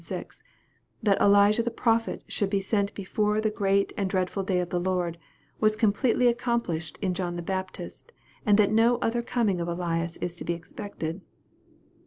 [0.03, 0.41] 5, 6)
[1.03, 4.71] that Elijah the prophet should be sent be fore the great and dreadful day of
[4.71, 5.19] the Lord,
[5.59, 8.11] was completely accom plished in John the Baptist,
[8.43, 11.21] and that no other coming of Elias is to be expected.